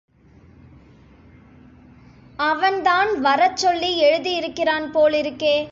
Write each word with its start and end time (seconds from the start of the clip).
அவன்தான் 2.35 3.21
வரச் 3.21 3.57
சொல்லி 3.57 4.03
எழுதியிருக்கான் 4.03 4.91
போலிருக்கே. 4.91 5.67